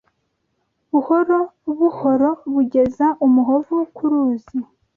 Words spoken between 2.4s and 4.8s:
bugeza umuhovu ku ruzi.